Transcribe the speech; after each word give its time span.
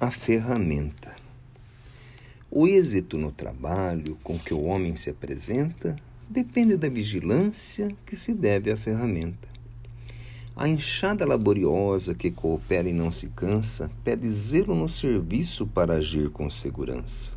A 0.00 0.12
ferramenta. 0.12 1.16
O 2.48 2.68
êxito 2.68 3.18
no 3.18 3.32
trabalho 3.32 4.16
com 4.22 4.38
que 4.38 4.54
o 4.54 4.62
homem 4.62 4.94
se 4.94 5.10
apresenta 5.10 5.96
depende 6.30 6.76
da 6.76 6.88
vigilância 6.88 7.92
que 8.06 8.14
se 8.14 8.32
deve 8.32 8.70
à 8.70 8.76
ferramenta. 8.76 9.48
A 10.54 10.68
enxada 10.68 11.26
laboriosa 11.26 12.14
que 12.14 12.30
coopera 12.30 12.88
e 12.88 12.92
não 12.92 13.10
se 13.10 13.26
cansa 13.30 13.90
pede 14.04 14.30
zelo 14.30 14.72
no 14.72 14.88
serviço 14.88 15.66
para 15.66 15.94
agir 15.94 16.30
com 16.30 16.48
segurança. 16.48 17.36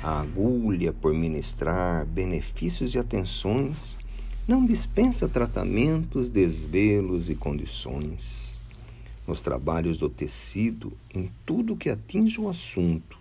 A 0.00 0.20
agulha, 0.20 0.92
por 0.92 1.12
ministrar 1.12 2.06
benefícios 2.06 2.94
e 2.94 3.00
atenções, 3.00 3.98
não 4.46 4.64
dispensa 4.64 5.28
tratamentos, 5.28 6.30
desvelos 6.30 7.28
e 7.30 7.34
condições 7.34 8.62
nos 9.26 9.40
trabalhos 9.40 9.98
do 9.98 10.08
tecido, 10.08 10.92
em 11.14 11.30
tudo 11.46 11.76
que 11.76 11.88
atinge 11.88 12.40
o 12.40 12.48
assunto. 12.48 13.18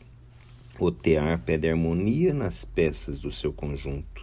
O 0.80 0.92
tear 0.92 1.40
pede 1.40 1.70
harmonia 1.70 2.34
nas 2.34 2.66
peças 2.66 3.20
do 3.20 3.32
seu 3.32 3.54
conjunto. 3.54 4.22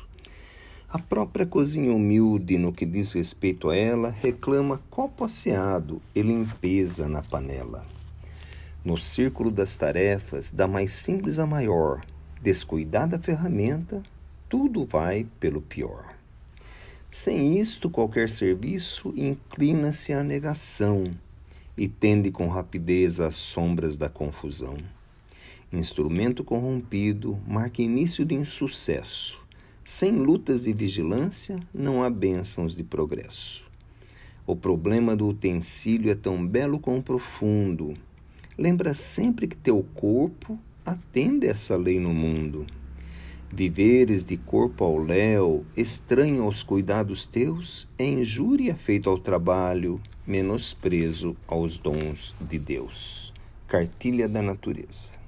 A 0.88 0.98
própria 0.98 1.46
cozinha 1.46 1.92
humilde, 1.92 2.58
no 2.58 2.72
que 2.72 2.84
diz 2.84 3.12
respeito 3.12 3.70
a 3.70 3.76
ela, 3.76 4.10
reclama 4.10 4.82
copo 4.90 5.24
asseado 5.24 6.02
e 6.14 6.20
limpeza 6.20 7.08
na 7.08 7.22
panela. 7.22 7.86
No 8.84 8.98
círculo 8.98 9.50
das 9.50 9.76
tarefas, 9.76 10.50
da 10.50 10.66
mais 10.66 10.92
simples 10.92 11.38
à 11.38 11.46
maior, 11.46 12.04
descuidada 12.42 13.16
a 13.16 13.20
ferramenta, 13.20 14.02
tudo 14.48 14.84
vai 14.84 15.26
pelo 15.38 15.62
pior. 15.62 16.12
Sem 17.10 17.60
isto, 17.60 17.88
qualquer 17.88 18.28
serviço 18.28 19.14
inclina-se 19.16 20.12
à 20.12 20.24
negação 20.24 21.12
e 21.80 21.88
tende 21.88 22.30
com 22.30 22.46
rapidez 22.46 23.20
às 23.20 23.36
sombras 23.36 23.96
da 23.96 24.06
confusão. 24.06 24.76
Instrumento 25.72 26.44
corrompido 26.44 27.38
marca 27.48 27.80
início 27.80 28.22
de 28.22 28.34
insucesso. 28.34 29.40
Sem 29.82 30.12
lutas 30.12 30.64
de 30.64 30.74
vigilância, 30.74 31.58
não 31.72 32.02
há 32.02 32.10
bênçãos 32.10 32.76
de 32.76 32.84
progresso. 32.84 33.64
O 34.46 34.54
problema 34.54 35.16
do 35.16 35.26
utensílio 35.26 36.10
é 36.10 36.14
tão 36.14 36.46
belo 36.46 36.78
como 36.78 37.02
profundo. 37.02 37.94
Lembra 38.58 38.92
sempre 38.92 39.46
que 39.46 39.56
teu 39.56 39.82
corpo 39.94 40.58
atende 40.84 41.46
essa 41.46 41.78
lei 41.78 41.98
no 41.98 42.12
mundo. 42.12 42.66
Viveres 43.50 44.22
de 44.22 44.36
corpo 44.36 44.84
ao 44.84 44.98
léu, 44.98 45.64
estranho 45.74 46.42
aos 46.42 46.62
cuidados 46.62 47.26
teus, 47.26 47.88
é 47.96 48.04
injúria 48.04 48.76
feita 48.76 49.08
ao 49.08 49.18
trabalho, 49.18 49.98
menosprezo 50.30 51.36
aos 51.48 51.76
dons 51.76 52.36
de 52.40 52.56
Deus. 52.56 53.34
Cartilha 53.66 54.28
da 54.28 54.40
Natureza. 54.40 55.18